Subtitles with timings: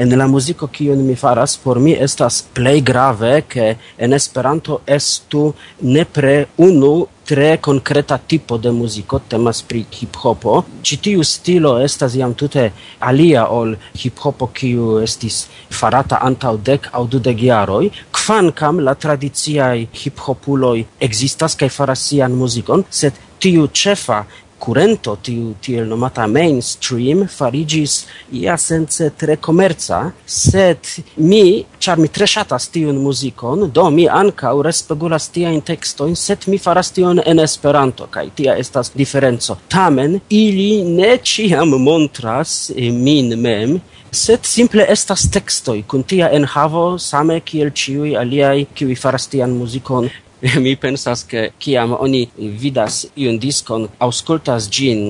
[0.00, 3.64] En la muziko kiun mi faras por mi estas plej grave ke
[4.04, 5.42] en Esperanto estu
[5.82, 6.92] nepre unu
[7.28, 10.54] tre konkreta tipo de muziko temas pri hip-hopo.
[10.82, 12.64] Ĉi tiu stilo estas jam tute
[13.10, 15.42] alia ol hip-hopo kiu estis
[15.80, 20.78] farata antaŭ dek aŭ dudek jaroj, kvankam la tradiciaj hip-hopuloj
[21.08, 24.24] ekzistas kaj faras sian muzikon, sed tiu ĉefa
[24.62, 30.78] curento tiu tiel nomata mainstream farigis ia sense tre commerza sed
[31.16, 36.58] mi, char mi tre shatas tiun muzikon, do mi ankaŭ respegulas testo in set mi
[36.58, 39.56] faras tion en Esperanto kaj tia estas diferenco.
[39.68, 43.80] Tamen ili ne ciam montras eh, min mem
[44.12, 49.56] sed simple estas textoi, kun tia en havo, same kiel ciui aliai, kiuj faras tian
[49.56, 50.10] muzikon
[50.64, 55.00] mi pensas che kiam oni vidas iun diskon auskultas gin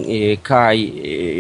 [0.43, 0.79] kai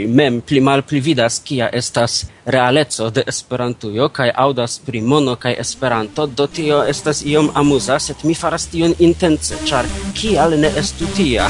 [0.08, 5.54] mem pli mem pli vidas kia estas realeco de Esperantujo kai audas pri mono kai
[5.58, 11.06] Esperanto do tio estas iom amuza sed mi faras tion intence char kial ne estu
[11.16, 11.48] tia?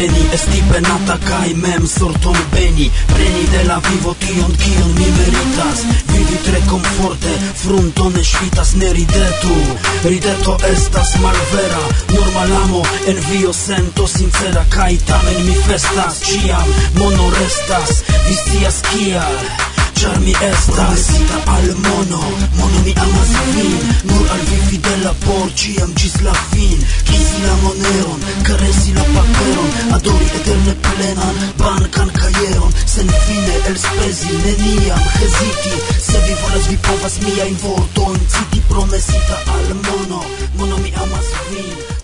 [0.00, 2.90] veni Esti penata kaj mem sorton beni.
[3.12, 5.82] Preni de la vivo tion kion mi meritas.
[6.12, 9.56] Vivi tre komforte, frunto ne ŝvitas ne ridetu.
[10.04, 11.84] Rideto estas malvera,
[12.16, 16.22] normalamo En vio sento sincera kaj tamen mi festas.
[16.30, 19.79] Ciam mono restas, vi scias kial.
[20.00, 22.20] Char mi estas Vesita al mono
[22.56, 23.80] Mono mi amas vin.
[24.08, 26.78] Nur al vi fidela por Ciam gis la fin.
[27.04, 35.02] Kisi la moneron Caresi la paperon Adori eterne plenan Bancan caieron Sen fine elspezi Neniam
[35.20, 40.24] hesiti Se vi volas vi povas miajn vorto Citi promesita al mono.
[40.56, 41.99] Mono mi amas vin.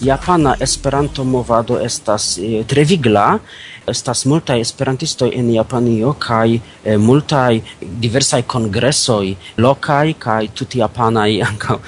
[0.00, 3.38] Japana Esperanto-movado estas eh, tre vigla,
[3.86, 11.78] estas multaj esperantistoj en Japanio kaj eh, multaj diversaj kongresoj lokaj kaj tutjapanaj ankaŭ.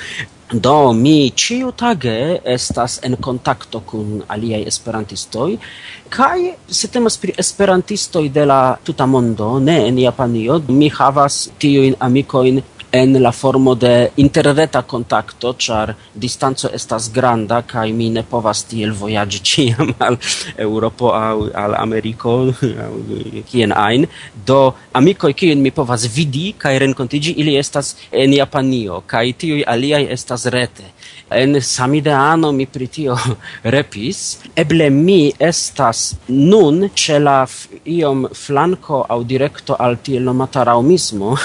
[0.52, 5.52] Do mi ĉiutage estas en kontakto kun aliaj esperantistoj
[6.10, 11.94] kaj se temas pri esperantistoj de la tuta mondo, ne en Japanio, mi havas tiujn
[12.00, 12.62] amikojn
[12.92, 18.92] en la formo de interreta kontakto, ĉar distanco estas granda kaj mi ne povas tiel
[18.98, 20.18] vojaĝi ĉiam al
[20.58, 22.34] Eŭropo aŭ al Ameriko
[23.50, 24.06] kien ajn.
[24.46, 24.60] Do
[24.92, 30.46] amikoj kiujn mi povas vidi kaj renkontiĝi, ili estas en Japanio kaj tiuj aliaj estas
[30.46, 30.90] rete.
[31.30, 33.16] En samideano mi pri tio
[33.76, 34.38] repis.
[34.56, 37.38] Eble mi estas nun ĉe la
[37.86, 41.36] iom flanko aŭ direkto al tiel nomata raŭmismo.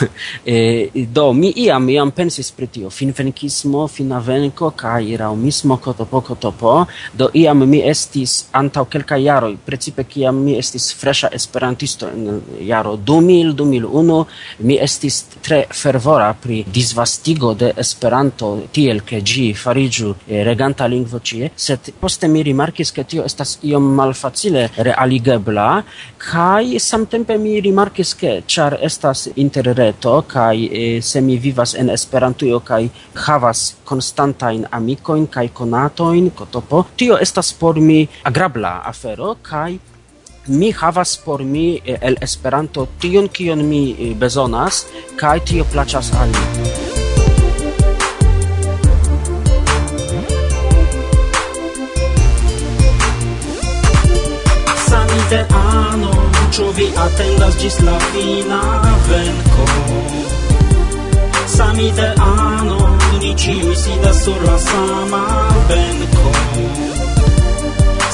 [0.45, 6.75] e, do mi iam, iam pensis pri tio, finvenkismo, finavenko, kaj raumismo, kotopo, kotopo,
[7.13, 12.95] do iam mi estis antau kelka jaroj, precipe kiam mi estis fresha esperantisto en jaro
[12.97, 14.25] 2000, 2001,
[14.59, 21.19] mi estis tre fervora pri disvastigo de esperanto tiel, ke ĝi fariĝu eh, reganta lingvo
[21.19, 25.69] ĉie, sed poste mi rimarkis, ke tio estas iom malfacile realigebla,
[26.25, 32.59] kaj samtempe mi rimarkis, ke ĉar estas interreto, kaj eh, se mi vivas en Esperantujo
[32.69, 32.83] kaj
[33.25, 39.77] havas konstantajn amikojn kaj konatojn, kotopo, tio estas por mi agrabla afero kaj
[40.47, 44.85] mi havas por mi el Esperanto tion kion mi bezonas
[45.17, 46.45] kaj tio plaĉas al mi.
[54.87, 56.13] Saniteano,
[56.53, 58.61] ĉu vi atendas ĝis la fina
[59.09, 60.24] venko?
[61.57, 62.77] samite ano
[63.19, 65.23] Ni si sidas sur la sama
[65.67, 66.29] benko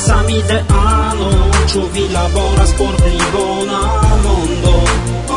[0.05, 1.29] Samite ano
[1.71, 3.81] Ĉu vi laboras por pli bona
[4.23, 4.75] mondo.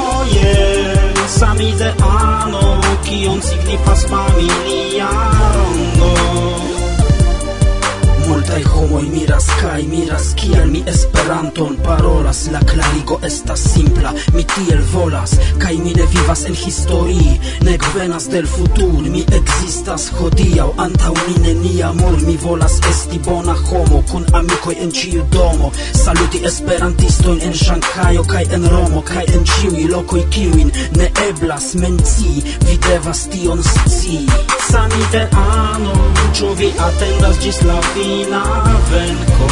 [0.03, 5.11] Oh yeah Samite ano Kion signifas familia
[5.55, 6.74] rondo
[8.45, 12.49] multaj homoj miras kaj miras kiel mi Esperanton parolas.
[12.53, 18.29] La klarigo estas simpla mi tiel volas kaj mi ne vivas en historii nek venas
[18.29, 22.19] del futur mi ekzistas hodiaŭ antaŭ mi neniam ol.
[22.27, 25.73] Mi volas esti bona homo kun amikoj en ĉiu domo
[26.05, 32.45] saluti esperantistojn en Ŝanhajo kaj en Romo kaj en ĉiuj lokoj kiujn ne eblas mencii
[32.67, 34.29] vi devas tion scii
[34.71, 35.93] Samideano,
[36.37, 38.34] ĉu vi atendas ĝis la fino?
[38.91, 39.47] venko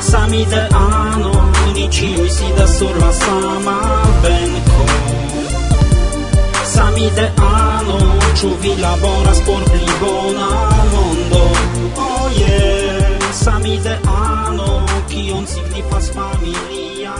[0.00, 1.32] Sami de ano
[1.74, 3.76] Ni si sidas sur la sama
[4.22, 4.84] venko
[6.64, 7.98] Sami de ano
[8.38, 10.48] Ĉu vi laboras por pli bona
[10.92, 11.44] mondo.
[11.96, 17.14] Oh yeah Sami de ano Kion signifas familia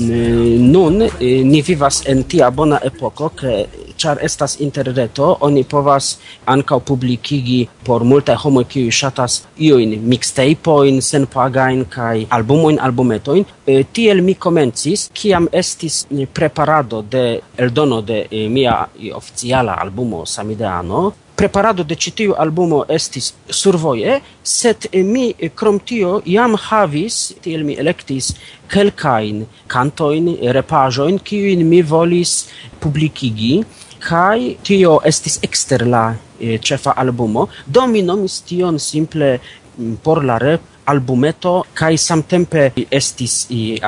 [0.00, 3.66] Nun eh, ni vivas en tia bona epoko, ke
[4.00, 6.16] char estas interreto, oni povas
[6.54, 9.38] ankaŭ publikigi por multaj homoj kiuj ŝatas
[9.68, 13.46] iujn mixtapeojn senpagajn kaj albumojn, albumetojn.
[13.66, 16.04] E, tiel mi komencis, kiam estis
[16.34, 17.24] preparado de
[17.56, 18.76] eldono de e, mia
[19.14, 21.10] oficiala albumo Samideano,
[21.40, 23.30] preparado de ĉi tiu albumo estis
[23.60, 28.34] survoje, sed mi krom tio jam havis, tiel mi elektis
[28.70, 32.34] kelkajn kantojn, repaĵojn, kiujn mi volis
[32.82, 33.54] publikigi
[34.00, 36.04] kai tio estis exter la
[36.40, 37.48] cefa albumo.
[37.66, 39.38] Do mi nomis tion simple
[39.78, 40.60] mm, por la rep
[40.90, 43.34] albumeto kai samtempe estis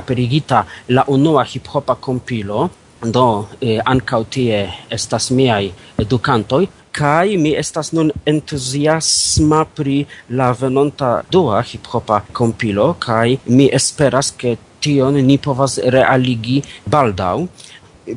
[0.00, 2.70] aperigita la unua hip hopa compilo
[3.14, 4.59] do eh, ancau tie
[4.91, 9.99] estas miai educantoi kai mi estas nun entuziasma pri
[10.38, 16.62] la venonta dua hip hopa compilo kai mi esperas ke tion ni povas realigi
[16.93, 17.49] baldau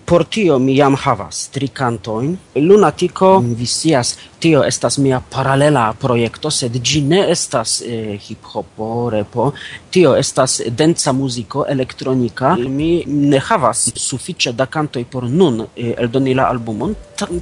[0.06, 2.38] Por tio mi jam havas tri kantojn.
[2.56, 9.52] lunatico vi scias, tio estas mia paralela projekto, sed ĝi ne estas eh, hip-hopo, repo.
[9.90, 12.56] Tio estas densa muziko, elektronika.
[12.56, 16.96] Mi ne havas sufiĉe da kantoj por nun eh, eldoni la albumon.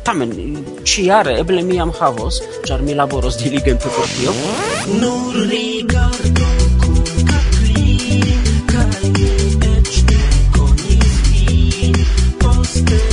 [0.04, 0.36] Tamen,
[0.84, 4.36] ĉiare eble mi jam havos, ĉar mi laboros diligente por tio.
[5.00, 6.43] Nur rigardu
[12.76, 13.13] understood.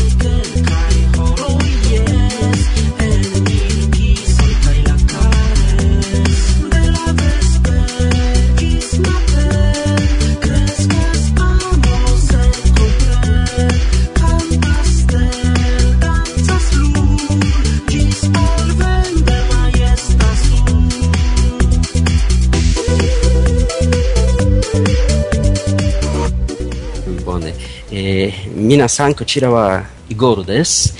[28.71, 30.97] 皆さん、こちらはイゴールです。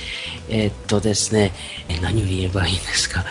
[0.49, 1.53] えー、っとですね、
[2.01, 3.23] 何を言えばいいんですか、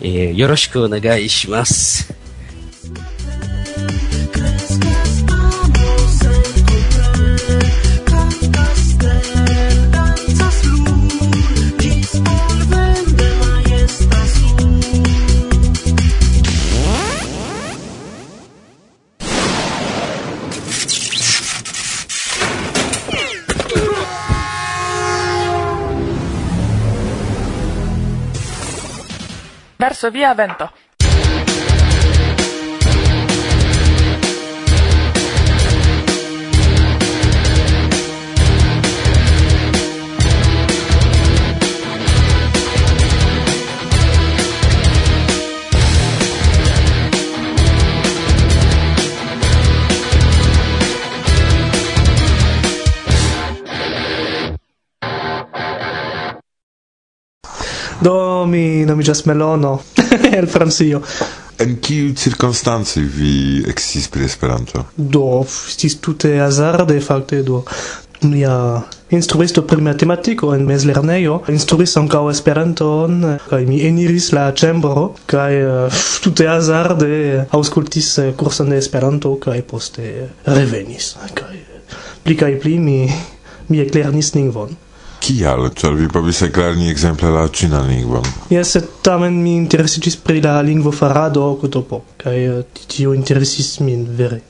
[0.00, 2.11] えー、よろしくお願いします。
[29.82, 30.70] verso via vento.
[58.02, 59.76] Do mi nomiĝas Melono
[60.38, 61.02] el Francio.
[61.62, 64.86] En kiu circonstanco vi eksis pri Esperanto?
[64.96, 67.62] Do, estis tute hazarde, fakte, do.
[68.22, 73.16] Mia instruisto pri matematiko en mezlernejo instruis ankaŭ Esperanton
[73.48, 77.10] kaj mi eniris la ĉembro kaj uh, eh, tute hazarde
[77.50, 81.16] aŭskultis kurson eh, de Esperanto kaj poste revenis.
[81.34, 81.58] Kaj
[82.22, 82.98] pli kaj pli mi,
[83.68, 84.74] mi eklernis lingvon.
[85.22, 85.68] Kial?
[85.78, 88.26] Ĉar vi povis eklerni ekzemple la ĉinan lingvon?
[88.50, 94.40] Jes, sed tamen mi interesiĝis pri la lingvofarado Kotopo, kaj eh, tio interesis min vere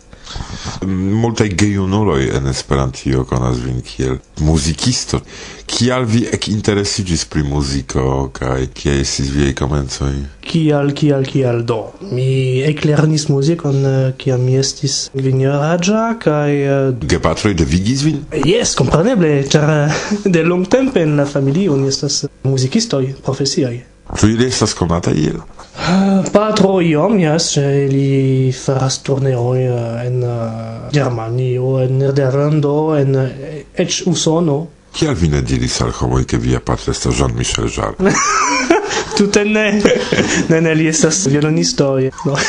[0.87, 5.21] multaj gejunuloj en Esperantio konas vin kiel muzikisto.
[5.67, 10.13] Kial vi ekinteresiĝis pri muziko kaj kie estis viaj komencoj?
[10.45, 11.79] Kial, kial, kial do?
[12.13, 16.59] Mi eklernis muzikon eh, kiam mi estis kvinjaraĝa kaj...
[16.67, 18.21] Eh, Gepatroj devigis vin?
[18.45, 23.81] Jes, kompreneble, ĉar eh, de longtempe en la familio ni estas muzikistoj profesiaj.
[24.19, 25.41] Ĉu ili estas konataj iel?
[26.33, 27.57] Patro iom, jes,
[27.89, 29.65] li faras turneroi
[30.07, 30.21] en
[30.93, 33.17] Germanio, en Nederlando, en
[33.75, 34.67] ec Usono.
[34.93, 38.13] Kial vi ne diris al homoi che via patro estas Jean-Michel Jarre?
[39.17, 39.81] Tute ne.
[40.49, 41.99] ne, ne, li estas violonisto.
[42.27, 42.37] No.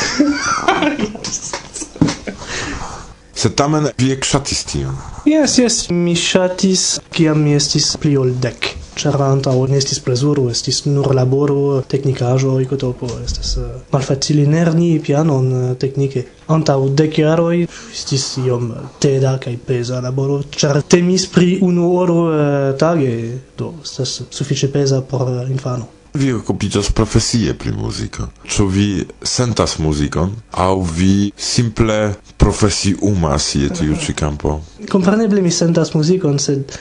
[3.34, 4.94] Se tamen vi ekŝatis tion?
[5.28, 10.46] Yes, yes, mi shatis, kiam mi estis pli ol dec ĉar antaŭ ne estis plezuro,
[10.50, 16.24] estis nur laboro, teknikaĵo, ikotopo, estas uh, eh, malfacile lerni pianon eh, uh, teknike.
[16.54, 22.22] Antaŭ dek jaroj estis iom eh, teda kaj peza laboro, ĉar temis pri unu oro
[22.28, 22.38] uh,
[22.78, 23.12] tage,
[23.58, 25.90] do estas sufiĉe peza por uh, infano.
[26.14, 28.28] Vi okupiĝas profesie pri muziko.
[28.46, 28.88] Ĉu vi
[29.26, 30.30] sentas muzikon
[30.62, 31.96] aŭ vi simple
[32.38, 34.60] profesiumas je tiu ĉi kampo?
[34.92, 36.76] Kompreneble mi sentas muzikon, sed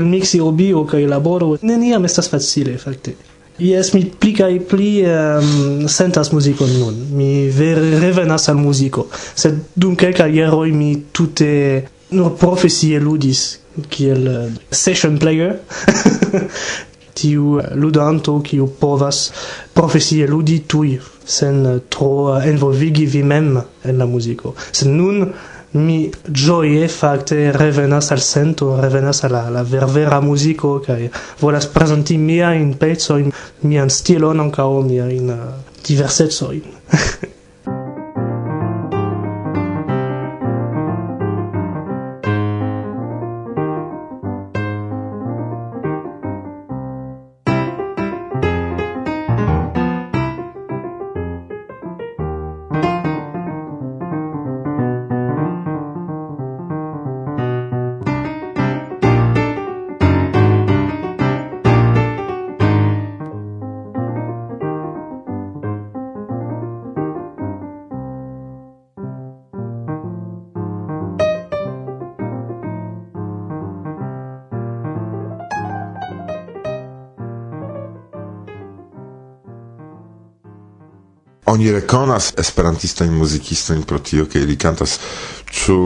[0.00, 3.14] el mix de hobbyo que elaboro neniam estas facile facte
[3.60, 7.00] Yes, mi pli kaj pli um, sentas muzikon nun.
[7.12, 9.04] Mi vere revenas al muziko.
[9.12, 11.50] Sed dum kelkaj jaroj mi tute
[12.16, 13.42] nur profesie ludis
[13.92, 15.58] kiel uh, eh, session player.
[17.20, 19.26] tiu uh, ludanto kiu povas
[19.76, 24.54] profesie ludi tuj sen uh, tro uh, envolvigi vi mem en la muziko.
[24.72, 25.26] Sed nun
[25.72, 32.52] mi gioie facte revenas al sento, revenas alla la ververa musico che volas presenti mia
[32.52, 36.62] in pezzo in mia stilo non ca o mia in uh, diversezzo in.
[81.50, 84.98] oni rekonas esperantistojn muzikisto in protio ke ili kantas.
[85.50, 85.76] Ĉu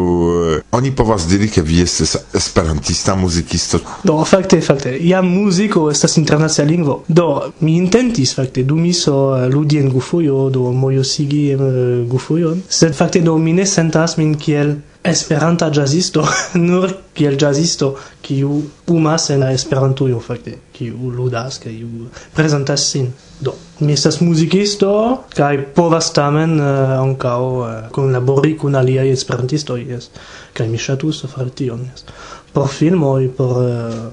[0.57, 3.79] eh, oni povas diri ke vi estis esperantista muzikisto?
[4.05, 4.93] Do fakte fakte.
[5.01, 6.99] Ja muziko estas internacia lingvo.
[7.09, 7.29] Do
[7.61, 12.63] mi intentis fakte du miso eh, ludi en gufujo, do mojosigi en eh, gufujon.
[12.69, 16.25] sed fakte do mi ne sentas min kiel esperanta jazzisto,
[16.69, 17.93] nur kiel jazzisto,
[18.25, 23.13] kiu umas en esperantujo, fakte, kiu ludas, kiu prezentas sin.
[23.45, 24.91] Do, mi estas muzikisto,
[25.37, 30.09] kaj povas tamen uh, ankaŭ uh, kunlabori kun aliaj esperantistoj, jes,
[30.57, 32.07] kaj mi ŝatus fari tion, jes
[32.55, 33.69] por filmoj, por eh,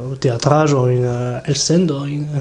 [0.10, 1.14] uh, teatraĵojn, uh,
[1.46, 2.32] el sendo in uh,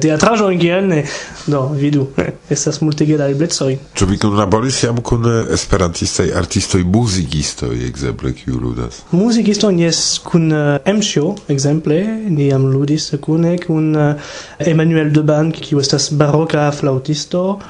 [0.00, 1.04] teatraĵojn kiel ne.
[1.46, 2.06] Do, vidu,
[2.50, 3.74] estas multege da eblecoj.
[3.98, 9.02] Ĉu vi kunlaboris jam kun eh, esperantistaj artistoj, muzikistoj, ekzemple, kiu ludas?
[9.12, 12.00] muzikisto jes, kun eh, uh, Emĉio, ekzemple,
[12.32, 17.60] ni jam ludis kune kun uh, Emmanuel Deban, kiu estas baroka flautisto,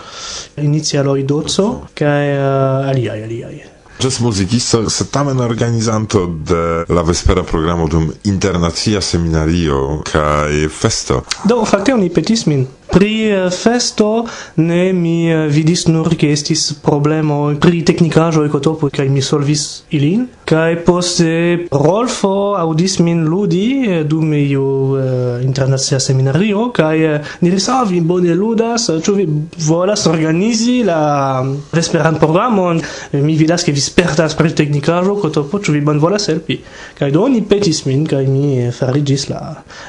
[0.57, 3.74] inicialoj doco, kaj uh, aliaj, aliaj.
[4.03, 11.23] Jazz muzikisto se tamen organizanto de la vespera programo dum internacia seminario kaj festo.
[11.45, 14.27] Do fakte oni petis min pri eh, festo
[14.57, 19.85] ne mi eh, vidis nur ke estis problemo pri teknikaĵo e kotopo kaj mi solvis
[19.97, 20.29] ilin.
[20.45, 21.31] Kaj poste
[21.73, 25.01] Rolfo aŭdis min ludi eh, dum iu uh,
[25.43, 29.27] internacia seminario kaj uh, ni diris ah vi bone ludas ĉu vi
[29.67, 32.83] volas organizi la vesperan programon?
[33.13, 36.61] Mi vidas ke vi spertas pri teknikaĵo kotopo ĉu vi bon volas helpi?
[36.99, 39.43] Kaj do ni petis min kaj mi fariĝis la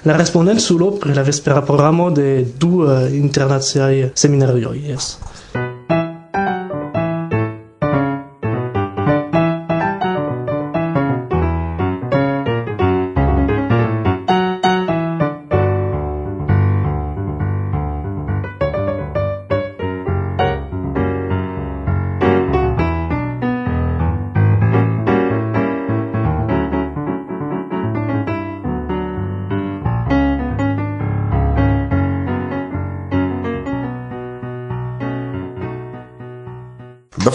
[0.06, 5.16] la respondentulo pri la vespera programo de du uh, Uh, internaciaj seminarioj, yes.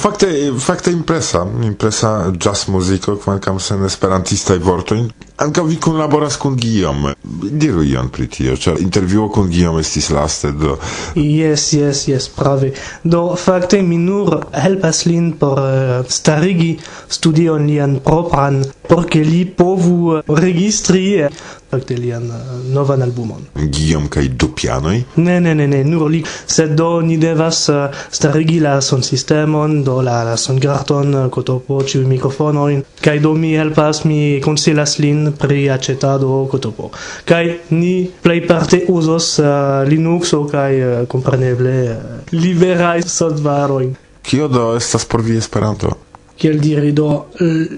[0.01, 0.29] fakte
[0.59, 5.05] fakte impresa, impresa jazz muziko kvankam sen esperantistaj vortoj.
[5.41, 7.15] Ankaŭ vi kunlaboras kun Guillaume.
[7.63, 10.75] Diru ion pri tio, ĉar intervjuo kun Guillaume estis laste do.
[11.17, 12.73] Yes, yes, yes, prave.
[13.05, 16.75] Do fakte mi nur helpas lin por uh, starigi
[17.09, 21.31] studion lian propran por ke li povu eh, registri eh,
[21.71, 23.45] fakte lian eh, novan albumon.
[23.55, 24.97] Guillaume kaj du pianoj?
[25.17, 26.23] Ne, ne, ne, ne, nur li.
[26.27, 32.07] Sed do ni devas eh, starigi la sistemon, do la, la songarton, eh, kotopo, ĉiuj
[32.11, 36.91] mikrofonojn, kaj do mi helpas, mi konsilas lin pri aĉetado kotopo.
[37.25, 39.47] Kaj ni plejparte uzos uh,
[39.89, 43.95] Linuxo kaj uh, kompreneble uh, liberaj solvarojn.
[44.27, 45.95] Kio do estas por vi Esperanto?
[46.41, 47.09] Kiel diri do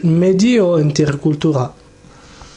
[0.02, 1.68] medio interkultura.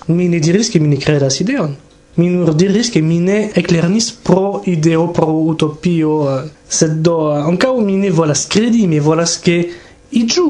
[0.07, 1.75] mi ne diris que mi ne credas ideon.
[2.15, 7.41] Mi nur diris que mi ne eclernis pro ideo, pro utopio, uh, sed do, eh,
[7.41, 9.57] uh, ancao mi ne volas credi, mi volas que
[10.11, 10.45] iju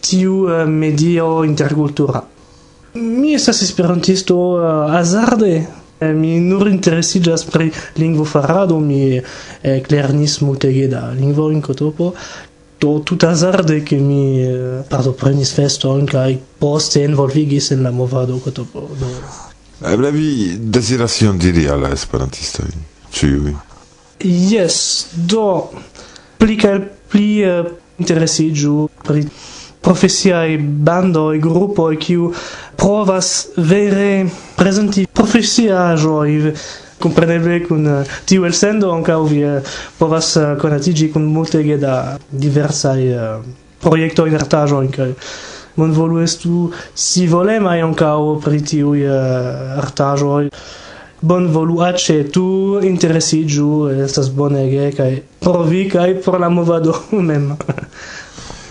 [0.00, 2.22] tiu uh, medio intercultura.
[2.94, 5.66] Mi estas esperantisto uh, azarde,
[6.00, 7.66] mi nur interesiĝas pri
[8.00, 9.20] lingvofarado, mi
[9.62, 12.14] eklernis multege da lingvo en Kotopo
[12.80, 18.88] do tut tutazarde che mi eh, partoprenis feston kaj poste envolvigis en la movado kotopo.
[18.98, 19.10] Do...
[19.84, 22.70] Eble vi deziras ion diri al la esperantistoj
[23.12, 23.54] ĉiuj?
[24.24, 25.70] Yes, do
[26.40, 26.76] pli kaj
[27.12, 29.26] pli eh, uh, interesiĝu pri
[29.80, 32.32] e gruppo e kiu
[32.76, 36.52] provas vere presenti profesiajoi,
[37.00, 41.78] Compreneble kun uh, eh, tiu elsendo ankaŭ vi uh, povas eh, uh, konatiĝi kun multege
[41.80, 43.46] da diversaj uh,
[43.80, 45.14] projektoj, artaĵoj
[45.80, 50.48] mon volu estu sivolemaj o pri tiu uh, artajo
[51.20, 56.94] bon volu ace tu interesigiu estas bonege kai provi kai por la movado
[57.28, 57.56] mem.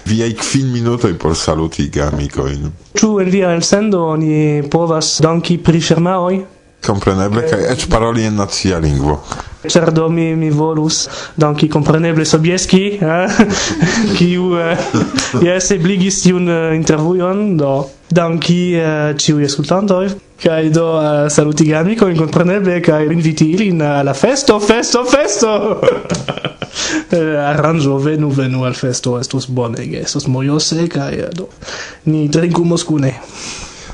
[0.06, 2.72] viai kvin minutoj por saluti gamikoin.
[2.98, 6.59] Ĉu en via elsendo oni povas danki pri firmaoj?
[6.86, 9.20] Compreneble, eh, kaj ech paroli en nacia lingvo.
[9.70, 13.42] Ĉar mi, mi volus danki compreneble Sobieski, eh?
[14.18, 14.78] kiu eh,
[15.48, 17.74] yes, obligis tiun eh, uh, intervujon, do
[18.10, 20.08] danki eh, ĉiuj aŭskultantoj
[20.44, 25.82] kaj do eh, uh, salutigi amikojn kompreneble kaj inviti ilin al la festo, festo, festo.
[27.18, 31.50] eh, arrangio, venu venu al festo estus bonege, estus mojose kaj do
[32.06, 33.14] ni drinku moskune.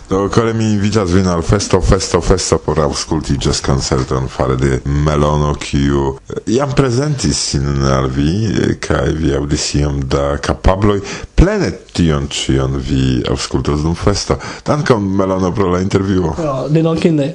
[0.10, 4.80] Do kore mi invitas vin al festo, festo, festo por ausculti jazz concerton fare de
[4.86, 11.00] Melono kiu jam eh, prezentis sin al vi eh, kaj vi aŭdis iom da kapabloj
[11.36, 14.38] plene tion ĉion vi aŭskultos dum festo.
[14.66, 16.36] Dankon Melono pro la intervjuo.
[16.38, 17.34] Oh, denonke ne.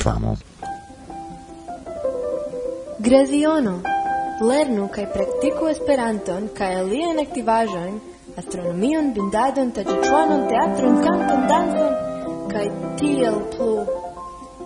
[0.00, 0.36] reklamo.
[2.98, 3.80] Graziono.
[4.40, 7.98] Lernu kaj praktiku Esperanton kaj aliajn aktivaĵojn,
[8.40, 11.92] astronomion, bindadon, taĝiĉonon, teatron, kanton, dancon
[12.52, 13.84] kaj tiel plu.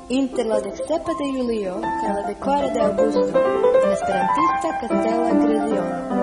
[0.09, 3.43] Inter la deksepa de julio kaj la dekora de aŭgusto
[3.83, 6.23] en Esperantista Kastela Graziono.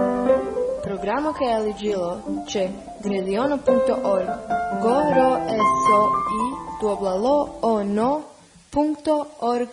[0.84, 2.12] Programo kaj aliĝilo
[2.48, 2.68] ĉe
[3.04, 4.52] graziono.org.
[4.82, 6.04] Goro eso
[6.40, 6.44] i
[6.82, 8.12] duobla lo o no
[8.72, 9.70] www.org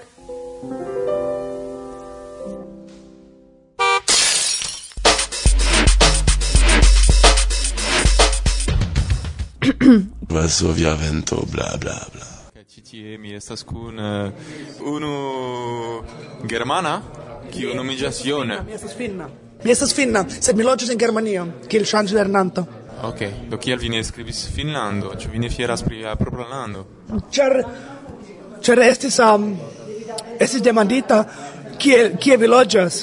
[10.29, 12.27] Varsovia vento bla bla bla
[12.67, 14.33] Ci tie mi estas kun uh,
[14.83, 16.03] unu
[16.45, 17.03] germana
[17.51, 18.63] kiu nomiĝas Jone.
[18.67, 19.29] Mi estas finna.
[19.65, 22.67] Mi estas finna, sed mi loĝas en Germanio kiel ŝanĝlernanto.
[23.03, 25.15] Ok, do kiel vi ne skribis Finnlando?
[25.15, 26.85] Ĉu vi ne fieras pri la propra lando?
[27.31, 27.55] Ĉar
[28.69, 29.55] Ĉar estis um,
[30.37, 31.23] estis demandita
[31.81, 32.99] kie kie vi loĝas.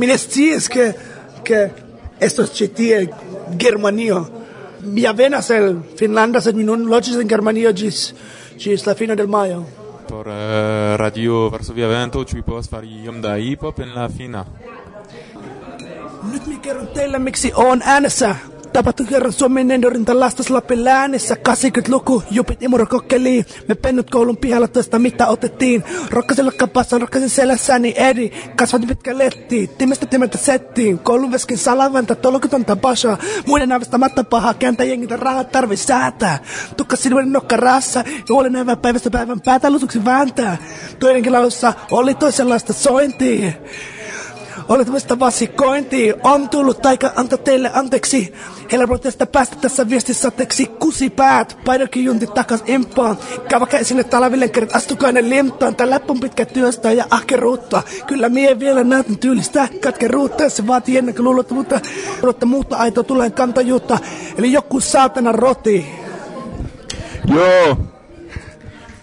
[0.00, 0.86] Mi ne sciis ke
[1.46, 1.60] ke
[2.18, 2.96] estos ĉi tie
[3.54, 4.24] Germanio.
[4.82, 8.00] Mi venas el Finlanda, sed mi nun loĝis en Germanio ĝis
[8.58, 9.62] ĝis la fino del majo.
[10.08, 14.42] Por uh, Radio Varsovia Vento ĉu vi povas fari iom da hip-hop en la fina?
[16.32, 18.34] Nyt mi kerron teille, miksi on äänessä
[18.74, 22.86] Tapahtui kerran Suomen endorinta lastoslapin läänessä 80-luku, jupit imuro.
[23.68, 25.84] Me pennut koulun pihalla toista mitä otettiin.
[26.10, 28.32] Rokkasella kapassa, rokkasin selässäni eri.
[28.56, 30.98] Kasvatin pitkä letti, timestä timeltä settiin.
[30.98, 33.16] Koulun veskin salavanta, tolkutonta basha.
[33.46, 36.38] Muiden nävästä matta paha, kääntä jengitä rahat tarvi säätää.
[36.76, 40.56] Tukka silmän nokka rassa, juoli näivän päivästä päivän päätä lusuksi vääntää.
[40.98, 43.52] Toidenkin laussa oli toisenlaista sointia.
[44.68, 46.14] Olet muista vasikointi.
[46.22, 48.34] On tullut taika anta teille anteeksi.
[48.72, 51.58] Helpotusta päästä tässä viestissä teksi kusipäät.
[51.64, 53.18] Paidokin juntit takas impaan.
[53.48, 55.76] Käväkä sinne talville kerrat astukainen limtaan.
[55.76, 57.82] Tää läppun pitkä työstä ja ahkeruutta.
[58.06, 60.48] Kyllä mie vielä näytän tyylistä katkeruutta.
[60.48, 61.80] Se vaatii ennen kuin luulot, mutta,
[62.44, 63.98] muuta aito tulee kantajuutta.
[64.38, 65.86] Eli joku saatana roti.
[67.26, 67.78] Joo!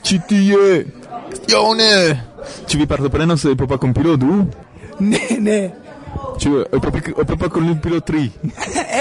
[0.03, 0.85] Citie!
[1.47, 2.17] Joo ne!
[2.67, 4.47] Ci vi partoprenos de popa compilo du?
[5.01, 5.59] Ne, ne.
[6.41, 6.51] Ĉu
[7.23, 8.23] operpakollimpilo 3?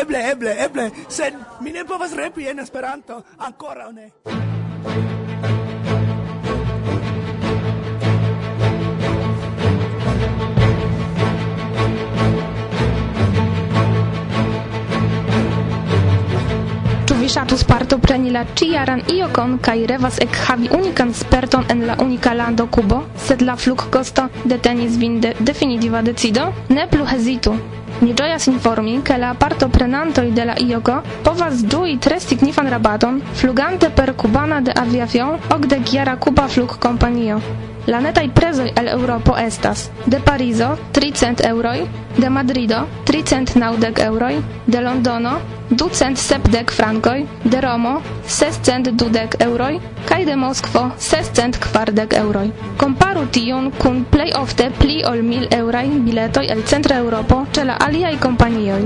[0.00, 5.28] eble, eble, eble, sed mi ne povas repi en Esperanto, ankoraŭ ne.
[17.20, 22.64] vi ŝatus partopreni la ĉijaran iokon kaj revas ekhavi unikan sperton en la unika lando
[22.76, 26.46] Kubo, sed la flugkosto detenis vin de definitiva decido?
[26.68, 27.52] Ne plu hezitu.
[28.00, 33.90] Ni ĝojas informi, ke la partoprenantoj de la IOGO povas ĝui tre signifan rabaton flugante
[33.90, 37.40] per Kubana de aviavion okdekjara Kuba Flugkompanio.
[37.86, 41.78] La netaj prezoj el Eŭropo estas de Parizo 300 eŭroj,
[42.18, 45.38] de Madrido 390 euroi, de Londono
[45.70, 52.50] 270 frankoj, de Romo 620 euroi, kaj de Moskvo 640 euroj.
[52.76, 57.76] Komparu tion kun plej ofte pli ol 1000 eŭraj biletoj el Centra Eŭropo ĉe la
[57.86, 58.80] aliaj kompanioj.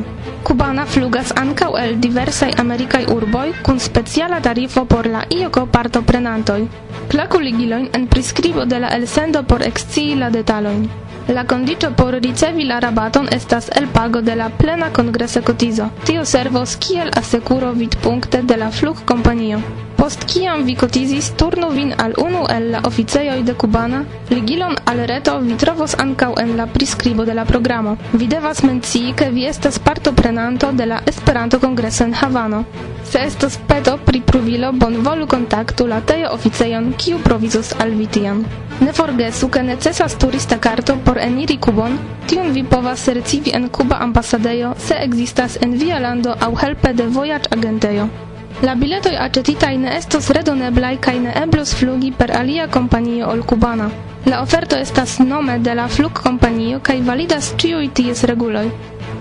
[0.44, 6.60] Kubana flugas ankaŭ el diversaj amerikaj urboj kun speciala tarifo por la ioko partoprenantoj.
[7.08, 10.84] Klaku ligilojn en priskribo de la elsendo por ekscii la detalojn.
[11.28, 15.90] La condicio por ricevi la rabaton estas el pago de la plena congresa cotizo.
[16.04, 19.83] Tio servos kiel asekuro vidpunkte de la flugkompanio.
[20.04, 24.98] Post kiam vi kotizis, turnu vin al unu el la oficejoj de Kubana, ligilon al
[25.08, 27.94] reto vi trovos ankaŭ en la priskribo de la programo.
[28.12, 32.58] Vi devas mencii, ke vi estas partoprenanto de la Esperanto-kongreso en Havano.
[33.04, 38.44] Se estos peto pri pruvilo, bonvolu kontaktu la tejo oficejon, kiu provizos al vi tion.
[38.80, 44.02] Ne forgesu, ke necesas turista karto por eniri Kubon, tiun vi povas recivi en Kuba
[44.04, 48.33] ambasadejo, se ekzistas en via lando aŭ helpe de vojaĝ agentejo.
[48.62, 53.88] La biletoj aĉetitaj ne estos redoneblaj kaj ne eblus flugi per alia kompanio ol Kubana.
[54.30, 58.68] La oferto estas nome de la flugkompanio kaj validas ĉiuj ties reguloj.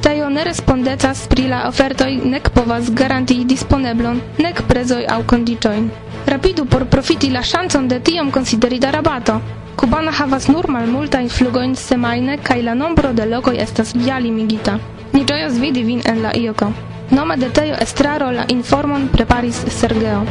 [0.06, 5.90] Tejo ne respondecas pri la ofertoj nek povas garantii disponeblon, nek prezoj aŭ kondiĉojn.
[6.30, 9.42] Rapidu por profiti la ŝancon de tiom konsiderita rabato.
[9.76, 14.78] Kubana havas nur malmultajn flugojn semajne kaj la nombro de lokoj estas ja limigita.
[15.14, 16.93] Ni ĝojas vidi vin en la ioko.
[17.10, 20.24] Nome de Teo Estraro la informon preparis Sergeo.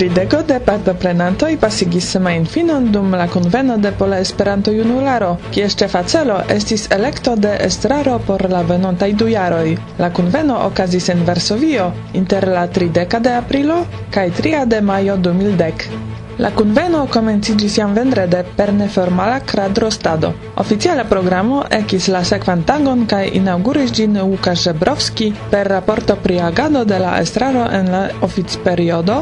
[0.00, 6.38] Trideko de partoprenantoj pasigis semajnfinon dum la kunveno de Pola Esperanto Junularo, kies ĉefa celo
[6.54, 9.74] estis elekto de estraro por la venontaj du jaroj.
[9.98, 11.90] La kunveno okazis en Varsovio
[12.22, 13.82] inter la trideka de aprilo
[14.14, 16.19] kaj tria de majo 2010.
[16.40, 20.30] La kunveno komenciĝis jam vendrede per neformala kradrostado.
[20.62, 26.84] Oficiala programo ekis la sekvan tagon kaj inauguris ĝin Łukasz Żebrowski per raporto pri agado
[26.84, 29.18] de la estraro en la oficperiodo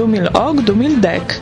[0.00, 1.38] 2008-2010.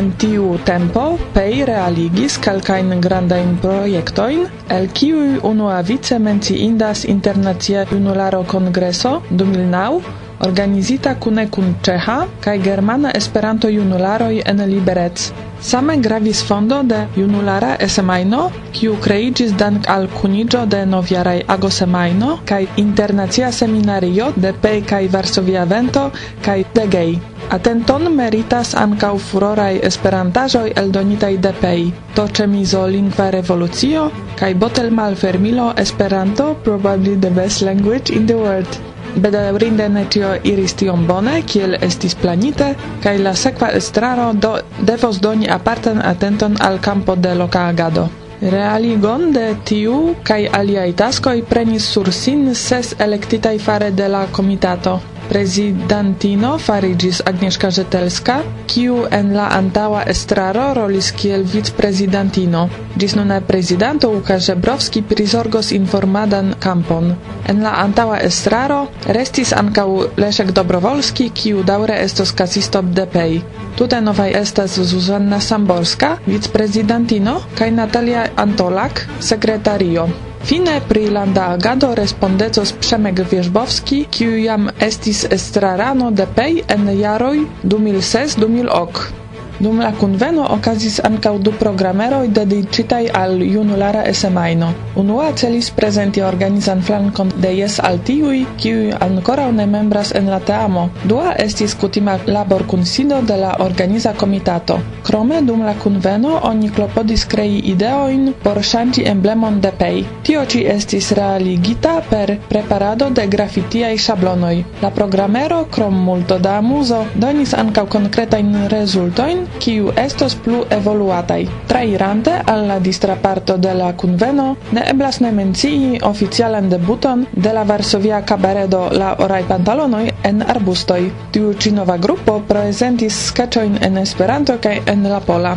[0.00, 1.04] En tiu tempo
[1.36, 11.46] PEI realigis kelkajn grandajn projektojn, el kiuj unuavice menciindas Internacia Junularo Kongreso 2009 organizita kune
[11.50, 15.30] kun Ĉeĥa kaj Germana Esperanto-junularoj en Liberec.
[15.62, 22.66] Same gravis fondo de junulara Esemaino, kiu kreiĝis dank al kuniĝo de Noviaraj Agosemaino, kaj
[22.82, 26.08] internacia seminario de Pej kaj Varsovia Vento
[26.42, 27.14] kaj Tegej.
[27.54, 34.08] Atenton meritas ankaŭ furoraj esperantaĵoj eldonitaj de Pej, Toĉemizo Lingva Revolucio
[34.40, 38.82] kaj Botel Malfermilo Esperanto probably the best language in the world
[39.16, 42.72] bedaŭrinde ne tio iris tiom bone, kiel estis planite,
[43.02, 48.08] kaj la sekva estraro do devos doni apartan atenton al campo de loka agado.
[48.42, 54.98] Realigon de tiu kaj aliaj taskoj prenis sur sin ses elektitaj fare de la komitato.
[55.32, 58.34] Prezidantino farigis Agnieszka Żetelska,
[58.68, 62.66] kiu en la antaŭa estraro rolis kiel vicprezidantino.
[63.00, 67.14] Ĝis nuna prezidanto Łukasz Żebrowski prizorgos informadan kampon.
[67.48, 68.82] En la antaŭa estraro
[69.18, 69.86] restis ankaŭ
[70.20, 73.38] Leszek Dobrowolski, kiu daŭre estos kasisto de PEI.
[73.80, 80.06] Tute novaj estas Zuzanna Samborska, vicprezidantino, kaj Natalia Antolak, sekretario.
[80.42, 87.38] Fine pri landa agado respondecos Przemek Wierzbowski, kiu jam estis estrarano de PEI en jaroj
[87.62, 89.21] 2006-2008.
[89.62, 94.70] Dum la kunveno okazis ankaŭ du programeroj dediĉitaj al junulara semajno.
[95.02, 100.40] Unua celis prezenti organizan flankon de jes al tiuj, kiuj ankoraŭ ne membras en la
[100.48, 100.88] teamo.
[101.04, 104.80] Dua estis kutima laborkunsido de la organiza komitato.
[105.06, 110.02] Krome dum la kunveno oni klopodis krei ideojn por ŝanĝi emblemon de Pei.
[110.26, 114.56] Tio ĉi estis realigita per preparado de grafitiaj ŝablonoj.
[114.82, 121.46] La programero krom multo da amuzo donis ankaŭ konkretajn rezultojn kiu estos plu evoluataj.
[121.68, 127.52] Trairante al la distra parto de la kunveno, ne eblas ne mencii oficialan debuton de
[127.52, 131.10] la Varsovia kabaredo La Oraj Pantalonoj en Arbustoj.
[131.32, 135.56] Tiu ĉi nova grupo prezentis sketchojn en Esperanto kaj en la pola.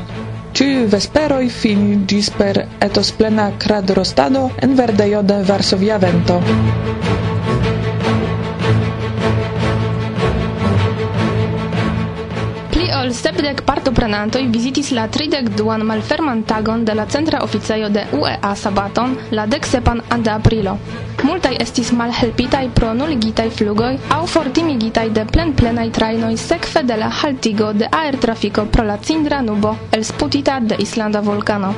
[0.56, 6.40] Ciu vesperoi finigis per etos plena crad rostado en verdejo de Varsovia vento.
[13.06, 18.54] ol sepdek partoprenantoj vizitis la tridek duan malferman tagon de la centra oficejo de UEA
[18.58, 20.74] sabaton, la deksepan ante aprilo.
[21.24, 27.70] Multaj estis malhelpitaj pro nuligitaj flugoj aŭ fortimigitaj de plenplenaj trajnoj sekve de la haltigo
[27.74, 31.74] de aertrafiko pro la cindra nubo elsputita de Islanda vulkano.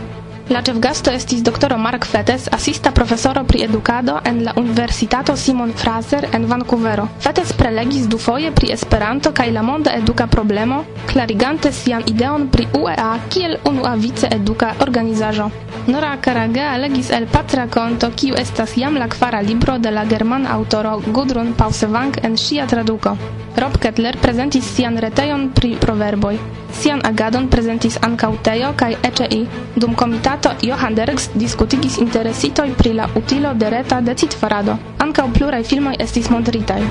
[0.48, 6.30] La ĉefgasto estis doktoro Mark Fetes, asista profesoro pri edukado en la Universitato Simon Fraser
[6.32, 7.10] en Vancouvero.
[7.20, 13.10] Fetes prelegis dufoje pri Esperanto kaj la monda eduka problemo, klarigante sian ideon pri UEA
[13.30, 15.50] kiel unuavice eduka organizaĵo.
[15.88, 20.56] Nora Karagea legis el patra konto, kiu estas jam la kvara libro de la germana
[20.56, 23.18] aŭtoro Gudrun Pausewang en ŝia traduko.
[23.58, 26.38] Rob Kettler prezentis sian retejon pri proverboj.
[26.78, 32.93] Sian agadon prezentis ankaŭ Tejo kaj Ecei dum komitato movado Johan Derks diskutigis interesitoj pri
[32.93, 34.78] la utilo de reta decidfarado.
[35.00, 36.82] Ankaŭ pluraj filmoj estis montritaj.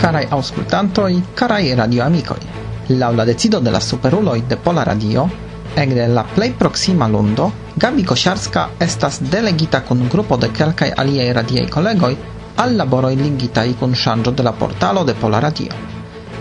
[0.00, 2.40] Caraj aŭskultantoj, caraj radioamikoj.
[2.90, 5.28] Laŭ la decido de la superuloj de Pola Radio,
[5.76, 11.68] Ekde la plej proksima lundo, Gabi Kosiarska estas delegita kun grupo de kelkaj aliaj radiaj
[11.70, 12.16] kolegoj
[12.56, 15.89] al laboroj ligitaj kun ŝanĝo de la portalo de Pola Radio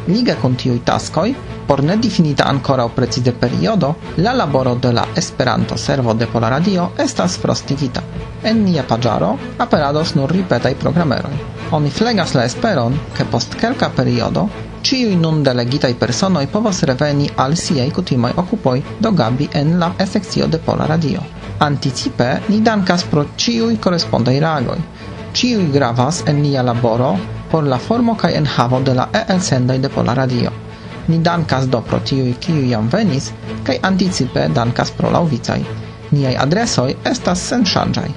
[0.09, 1.33] llige kun tiuj taskoj,
[1.67, 7.37] por ne difinita ankoraŭ precize periodo, la laboro de la Esperanto-servo de Pola Radio estas
[7.37, 8.01] frostigita.
[8.43, 11.37] En nia paĝaro aperados nur ripetaj programeroj.
[11.71, 14.47] Oni flegas la esperon, ke post kelka periodo
[14.81, 20.47] ciui nun delegitai personoi povas reveni al siei kutimoi okupoi do gabi en la sekcio
[20.47, 21.21] de Pola Radio.
[21.59, 24.79] Anticipe ni dankas pro ciui correspondei reagoi.
[25.33, 27.17] Ciui gravas en nia laboro,
[27.51, 30.51] por la formo kaj enhavo de la e-elsendoj de Pola Radio.
[31.07, 33.31] Ni dankas do pro tiuj, kiuj jam venis,
[33.65, 35.61] kaj anticipe dankas pro laŭvicaj.
[36.11, 38.09] Niaj adresoj estas senŝanĝaj.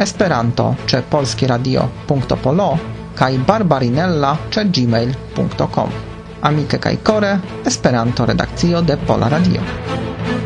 [0.00, 2.68] Esperanto ĉe polskiradio.polo
[3.20, 5.98] kaj barbarinella ĉe gmail.com.
[6.50, 7.34] Amike kaj kore,
[7.66, 10.39] Esperanto redakcio de Pola Radio.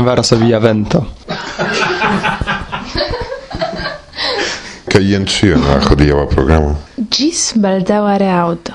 [0.00, 1.04] Verso via Vento.
[4.90, 6.74] Kaj jęczyła na chodijała programu?
[6.98, 8.71] Dziś baldała reauto.